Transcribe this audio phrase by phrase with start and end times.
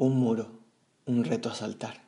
[0.00, 0.52] Un muro,
[1.06, 2.02] un reto a saltar.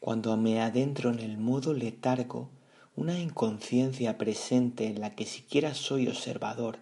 [0.00, 2.50] Cuando me adentro en el modo letargo,
[2.96, 6.80] una inconsciencia presente en la que siquiera soy observador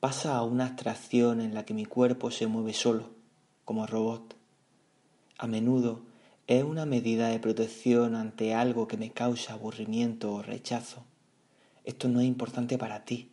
[0.00, 3.10] pasa a una abstracción en la que mi cuerpo se mueve solo,
[3.66, 4.34] como robot.
[5.36, 6.00] A menudo
[6.46, 11.04] es una medida de protección ante algo que me causa aburrimiento o rechazo.
[11.84, 13.30] Esto no es importante para ti.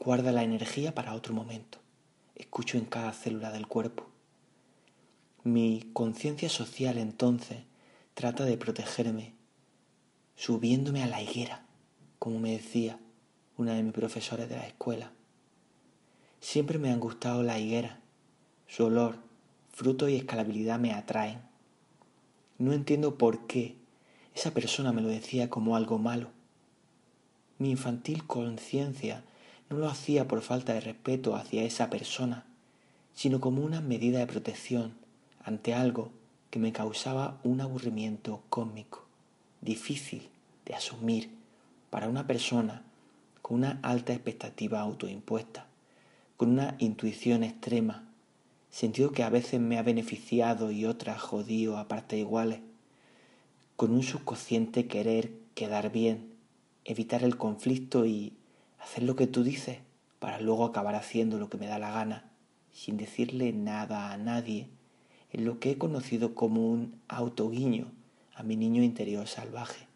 [0.00, 1.80] Guarda la energía para otro momento.
[2.34, 4.06] Escucho en cada célula del cuerpo.
[5.44, 7.64] Mi conciencia social entonces
[8.14, 9.34] trata de protegerme,
[10.36, 11.66] subiéndome a la higuera,
[12.20, 13.00] como me decía
[13.56, 15.10] una de mis profesores de la escuela.
[16.38, 17.98] Siempre me han gustado la higuera,
[18.68, 19.16] su olor,
[19.72, 21.42] fruto y escalabilidad me atraen.
[22.58, 23.74] No entiendo por qué
[24.36, 26.30] esa persona me lo decía como algo malo.
[27.58, 29.24] Mi infantil conciencia
[29.70, 32.46] no lo hacía por falta de respeto hacia esa persona,
[33.12, 35.01] sino como una medida de protección
[35.44, 36.10] ante algo
[36.50, 39.06] que me causaba un aburrimiento cómico,
[39.60, 40.28] difícil
[40.66, 41.30] de asumir
[41.90, 42.82] para una persona
[43.40, 45.66] con una alta expectativa autoimpuesta,
[46.36, 48.04] con una intuición extrema,
[48.70, 52.60] sentido que a veces me ha beneficiado y otras jodido a partes iguales,
[53.76, 56.34] con un subconsciente querer quedar bien,
[56.84, 58.34] evitar el conflicto y
[58.78, 59.78] hacer lo que tú dices
[60.18, 62.30] para luego acabar haciendo lo que me da la gana,
[62.72, 64.68] sin decirle nada a nadie
[65.32, 67.90] en lo que he conocido como un autoguiño
[68.34, 69.86] a mi niño interior salvaje.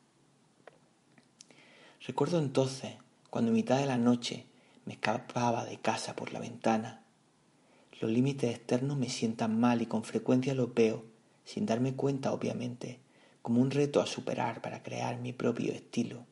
[2.06, 2.94] Recuerdo entonces
[3.30, 4.46] cuando en mitad de la noche
[4.84, 7.02] me escapaba de casa por la ventana.
[8.00, 11.04] Los límites externos me sientan mal y con frecuencia los veo,
[11.44, 13.00] sin darme cuenta obviamente,
[13.42, 16.24] como un reto a superar para crear mi propio estilo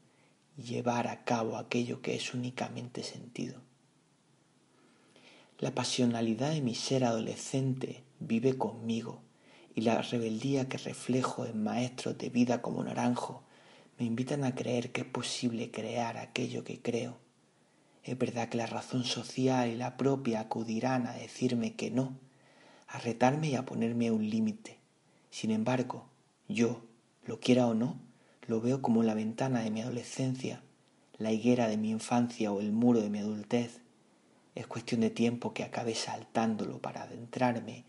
[0.56, 3.60] y llevar a cabo aquello que es únicamente sentido.
[5.59, 9.23] La pasionalidad de mi ser adolescente vive conmigo
[9.75, 13.43] y la rebeldía que reflejo en maestros de vida como Naranjo
[13.99, 17.19] me invitan a creer que es posible crear aquello que creo.
[18.03, 22.19] Es verdad que la razón social y la propia acudirán a decirme que no,
[22.89, 24.79] a retarme y a ponerme un límite.
[25.31, 26.06] Sin embargo,
[26.49, 26.83] yo,
[27.25, 27.99] lo quiera o no,
[28.47, 30.62] lo veo como la ventana de mi adolescencia,
[31.19, 33.81] la higuera de mi infancia o el muro de mi adultez.
[34.55, 37.85] Es cuestión de tiempo que acabe saltándolo para adentrarme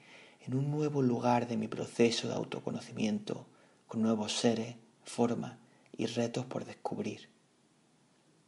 [0.47, 3.47] en un nuevo lugar de mi proceso de autoconocimiento,
[3.87, 5.57] con nuevos seres, formas
[5.97, 7.29] y retos por descubrir.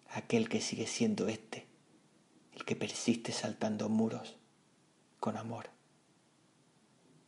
[0.10, 1.66] Aquel que sigue siendo este,
[2.54, 4.38] el que persiste saltando muros
[5.20, 5.70] con amor.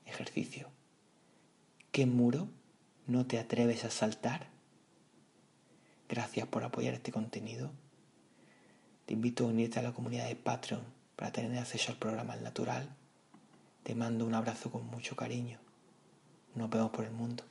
[0.06, 0.70] Ejercicio.
[1.92, 2.48] ¿Qué muro
[3.08, 4.50] no te atreves a saltar?
[6.08, 7.72] Gracias por apoyar este contenido.
[9.06, 10.84] Te invito a unirte a la comunidad de Patreon
[11.16, 12.96] para tener acceso al programa al natural
[13.90, 15.58] te mando un abrazo con mucho cariño.
[16.54, 17.44] Nos vemos por el mundo.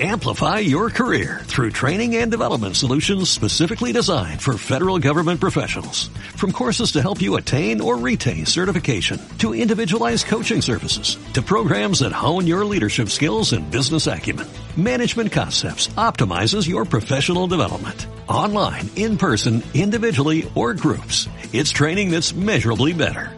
[0.00, 6.08] Amplify your career through training and development solutions specifically designed for federal government professionals.
[6.36, 11.98] From courses to help you attain or retain certification, to individualized coaching services, to programs
[11.98, 14.46] that hone your leadership skills and business acumen,
[14.76, 18.06] Management Concepts optimizes your professional development.
[18.28, 21.28] Online, in person, individually, or groups.
[21.52, 23.37] It's training that's measurably better.